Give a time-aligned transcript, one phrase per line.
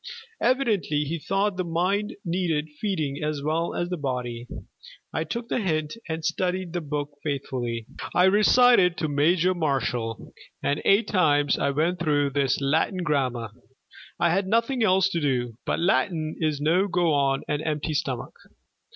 [0.41, 4.47] Evidently he thought the mind needed feeding as well as the body.
[5.13, 7.85] I took the hint and studied the book faithfully.
[8.15, 10.33] I recited to Major Marshall,
[10.63, 13.51] and eight times I went through this Latin grammar.
[14.19, 18.33] I had nothing else to do, but Latin is no go on an empty stomach.